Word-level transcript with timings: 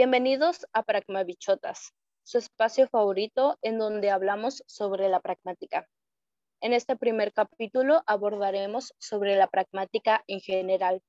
Bienvenidos 0.00 0.64
a 0.72 0.84
Pragmabichotas, 0.84 1.92
su 2.22 2.38
espacio 2.38 2.86
favorito 2.86 3.58
en 3.62 3.78
donde 3.78 4.12
hablamos 4.12 4.62
sobre 4.68 5.08
la 5.08 5.18
pragmática. 5.18 5.88
En 6.60 6.72
este 6.72 6.94
primer 6.94 7.32
capítulo 7.32 8.04
abordaremos 8.06 8.94
sobre 9.00 9.34
la 9.34 9.48
pragmática 9.48 10.22
en 10.28 10.38
general, 10.38 11.02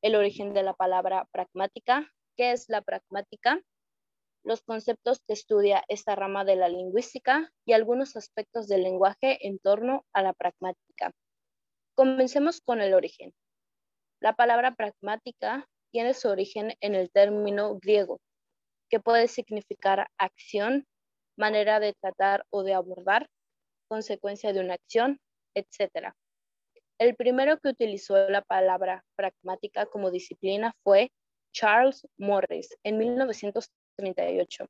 el 0.00 0.14
origen 0.14 0.54
de 0.54 0.62
la 0.62 0.72
palabra 0.72 1.28
pragmática, 1.32 2.10
qué 2.34 2.52
es 2.52 2.70
la 2.70 2.80
pragmática, 2.80 3.60
los 4.42 4.62
conceptos 4.62 5.20
que 5.26 5.34
estudia 5.34 5.84
esta 5.88 6.14
rama 6.14 6.46
de 6.46 6.56
la 6.56 6.70
lingüística 6.70 7.50
y 7.66 7.74
algunos 7.74 8.16
aspectos 8.16 8.68
del 8.68 8.84
lenguaje 8.84 9.46
en 9.46 9.58
torno 9.58 10.06
a 10.14 10.22
la 10.22 10.32
pragmática. 10.32 11.12
Comencemos 11.94 12.62
con 12.62 12.80
el 12.80 12.94
origen. 12.94 13.34
La 14.18 14.32
palabra 14.32 14.74
pragmática 14.76 15.68
tiene 15.94 16.12
su 16.12 16.28
origen 16.28 16.74
en 16.80 16.96
el 16.96 17.08
término 17.12 17.78
griego, 17.78 18.20
que 18.90 18.98
puede 18.98 19.28
significar 19.28 20.08
acción, 20.18 20.88
manera 21.36 21.78
de 21.78 21.92
tratar 21.92 22.44
o 22.50 22.64
de 22.64 22.74
abordar, 22.74 23.28
consecuencia 23.86 24.52
de 24.52 24.58
una 24.58 24.74
acción, 24.74 25.20
etc. 25.54 26.12
El 26.98 27.14
primero 27.14 27.60
que 27.60 27.68
utilizó 27.68 28.28
la 28.28 28.42
palabra 28.42 29.04
pragmática 29.14 29.86
como 29.86 30.10
disciplina 30.10 30.74
fue 30.82 31.12
Charles 31.52 32.08
Morris 32.18 32.76
en 32.82 32.98
1938, 32.98 34.66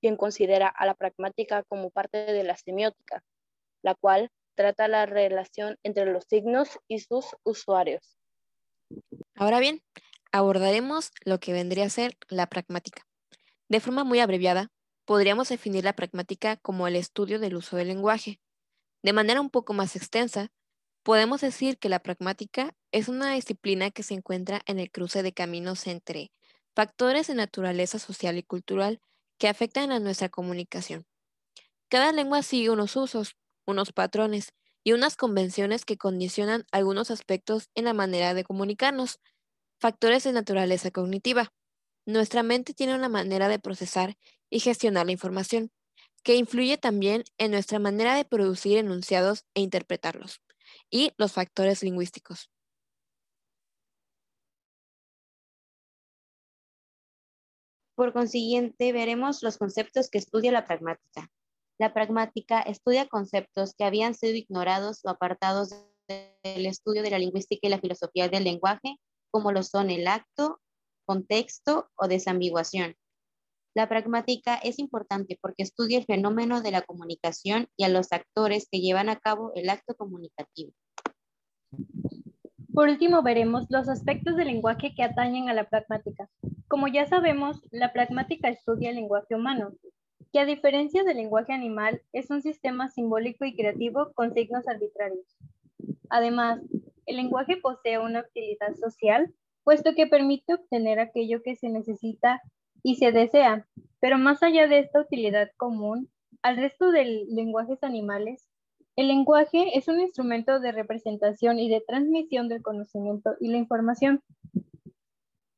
quien 0.00 0.16
considera 0.16 0.68
a 0.68 0.86
la 0.86 0.94
pragmática 0.94 1.64
como 1.64 1.90
parte 1.90 2.18
de 2.18 2.44
la 2.44 2.56
semiótica, 2.56 3.24
la 3.82 3.96
cual 3.96 4.30
trata 4.54 4.86
la 4.86 5.06
relación 5.06 5.76
entre 5.82 6.06
los 6.06 6.22
signos 6.30 6.78
y 6.86 7.00
sus 7.00 7.34
usuarios. 7.42 8.16
Ahora 9.34 9.58
bien, 9.58 9.82
abordaremos 10.32 11.10
lo 11.24 11.40
que 11.40 11.52
vendría 11.52 11.86
a 11.86 11.90
ser 11.90 12.16
la 12.28 12.46
pragmática. 12.48 13.06
De 13.68 13.80
forma 13.80 14.04
muy 14.04 14.20
abreviada, 14.20 14.70
podríamos 15.04 15.48
definir 15.48 15.84
la 15.84 15.94
pragmática 15.94 16.56
como 16.56 16.86
el 16.86 16.96
estudio 16.96 17.38
del 17.38 17.56
uso 17.56 17.76
del 17.76 17.88
lenguaje. 17.88 18.40
De 19.02 19.12
manera 19.12 19.40
un 19.40 19.50
poco 19.50 19.72
más 19.72 19.96
extensa, 19.96 20.50
podemos 21.02 21.40
decir 21.40 21.78
que 21.78 21.88
la 21.88 22.00
pragmática 22.00 22.74
es 22.92 23.08
una 23.08 23.32
disciplina 23.32 23.90
que 23.90 24.02
se 24.02 24.14
encuentra 24.14 24.60
en 24.66 24.78
el 24.78 24.90
cruce 24.90 25.22
de 25.22 25.32
caminos 25.32 25.86
entre 25.86 26.30
factores 26.74 27.26
de 27.26 27.34
naturaleza 27.34 27.98
social 27.98 28.36
y 28.38 28.42
cultural 28.42 29.00
que 29.38 29.48
afectan 29.48 29.92
a 29.92 30.00
nuestra 30.00 30.28
comunicación. 30.28 31.06
Cada 31.88 32.12
lengua 32.12 32.42
sigue 32.42 32.70
unos 32.70 32.96
usos, 32.96 33.36
unos 33.66 33.92
patrones 33.92 34.52
y 34.84 34.92
unas 34.92 35.16
convenciones 35.16 35.84
que 35.84 35.96
condicionan 35.96 36.64
algunos 36.70 37.10
aspectos 37.10 37.68
en 37.74 37.84
la 37.84 37.94
manera 37.94 38.34
de 38.34 38.44
comunicarnos, 38.44 39.20
Factores 39.80 40.24
de 40.24 40.32
naturaleza 40.32 40.90
cognitiva. 40.90 41.52
Nuestra 42.04 42.42
mente 42.42 42.74
tiene 42.74 42.96
una 42.96 43.08
manera 43.08 43.46
de 43.46 43.60
procesar 43.60 44.16
y 44.50 44.58
gestionar 44.58 45.06
la 45.06 45.12
información, 45.12 45.70
que 46.24 46.34
influye 46.34 46.78
también 46.78 47.22
en 47.38 47.52
nuestra 47.52 47.78
manera 47.78 48.16
de 48.16 48.24
producir 48.24 48.78
enunciados 48.78 49.44
e 49.54 49.60
interpretarlos, 49.60 50.42
y 50.90 51.12
los 51.16 51.32
factores 51.32 51.84
lingüísticos. 51.84 52.50
Por 57.94 58.12
consiguiente, 58.12 58.92
veremos 58.92 59.44
los 59.44 59.58
conceptos 59.58 60.10
que 60.10 60.18
estudia 60.18 60.50
la 60.50 60.66
pragmática. 60.66 61.30
La 61.78 61.94
pragmática 61.94 62.62
estudia 62.62 63.06
conceptos 63.06 63.74
que 63.74 63.84
habían 63.84 64.14
sido 64.14 64.34
ignorados 64.34 65.04
o 65.04 65.08
apartados 65.08 65.70
del 66.08 66.66
estudio 66.66 67.02
de 67.04 67.10
la 67.10 67.20
lingüística 67.20 67.68
y 67.68 67.70
la 67.70 67.78
filosofía 67.78 68.28
del 68.28 68.42
lenguaje 68.42 68.98
como 69.30 69.52
lo 69.52 69.62
son 69.62 69.90
el 69.90 70.06
acto, 70.06 70.60
contexto 71.06 71.90
o 71.96 72.08
desambiguación. 72.08 72.94
La 73.74 73.88
pragmática 73.88 74.56
es 74.56 74.78
importante 74.78 75.38
porque 75.40 75.62
estudia 75.62 75.98
el 75.98 76.04
fenómeno 76.04 76.62
de 76.62 76.70
la 76.70 76.82
comunicación 76.82 77.68
y 77.76 77.84
a 77.84 77.88
los 77.88 78.12
actores 78.12 78.68
que 78.70 78.80
llevan 78.80 79.08
a 79.08 79.20
cabo 79.20 79.52
el 79.54 79.70
acto 79.70 79.94
comunicativo. 79.94 80.72
Por 82.74 82.88
último, 82.88 83.22
veremos 83.22 83.66
los 83.70 83.88
aspectos 83.88 84.36
del 84.36 84.48
lenguaje 84.48 84.94
que 84.94 85.02
atañen 85.02 85.48
a 85.48 85.54
la 85.54 85.68
pragmática. 85.68 86.28
Como 86.68 86.88
ya 86.88 87.06
sabemos, 87.06 87.60
la 87.70 87.92
pragmática 87.92 88.48
estudia 88.48 88.90
el 88.90 88.96
lenguaje 88.96 89.34
humano, 89.34 89.72
que 90.32 90.40
a 90.40 90.44
diferencia 90.44 91.04
del 91.04 91.16
lenguaje 91.16 91.52
animal, 91.52 92.02
es 92.12 92.30
un 92.30 92.42
sistema 92.42 92.88
simbólico 92.88 93.44
y 93.44 93.56
creativo 93.56 94.12
con 94.14 94.34
signos 94.34 94.68
arbitrarios. 94.68 95.36
Además, 96.10 96.60
el 97.08 97.16
lenguaje 97.16 97.56
posee 97.56 97.98
una 97.98 98.20
utilidad 98.20 98.74
social, 98.74 99.34
puesto 99.64 99.94
que 99.94 100.06
permite 100.06 100.54
obtener 100.54 101.00
aquello 101.00 101.42
que 101.42 101.56
se 101.56 101.68
necesita 101.70 102.40
y 102.82 102.96
se 102.96 103.12
desea, 103.12 103.66
pero 104.00 104.18
más 104.18 104.42
allá 104.42 104.68
de 104.68 104.78
esta 104.78 105.00
utilidad 105.00 105.50
común, 105.56 106.10
al 106.42 106.56
resto 106.56 106.90
de 106.90 107.26
lenguajes 107.28 107.82
animales, 107.82 108.46
el 108.94 109.08
lenguaje 109.08 109.76
es 109.76 109.88
un 109.88 110.00
instrumento 110.00 110.60
de 110.60 110.72
representación 110.72 111.58
y 111.58 111.68
de 111.68 111.82
transmisión 111.86 112.48
del 112.48 112.62
conocimiento 112.62 113.36
y 113.40 113.48
la 113.48 113.56
información. 113.56 114.22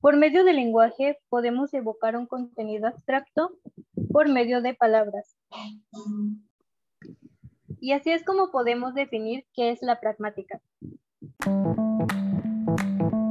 Por 0.01 0.17
medio 0.17 0.45
del 0.45 0.57
lenguaje 0.57 1.19
podemos 1.29 1.75
evocar 1.75 2.17
un 2.17 2.27
contenido 2.27 2.87
abstracto 2.87 3.53
por 4.13 4.29
medio 4.29 4.63
de 4.63 4.75
palabras. 4.75 5.37
Y 7.81 7.93
así 7.93 8.11
es 8.11 8.25
como 8.25 8.51
podemos 8.51 8.95
definir 8.95 9.47
qué 9.55 9.71
es 9.71 9.83
la 9.83 10.01
pragmática. 10.01 10.61
Thank 11.43 11.69
you. 13.13 13.30